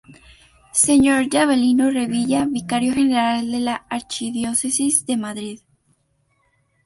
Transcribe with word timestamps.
Sr 0.73 1.29
D. 1.29 1.33
Avelino 1.43 1.91
Revilla, 1.91 2.45
Vicario 2.47 2.91
General 2.91 3.51
de 3.51 3.59
la 3.59 3.75
Archidiócesis 3.87 5.05
de 5.05 5.15
Madrid. 5.15 5.59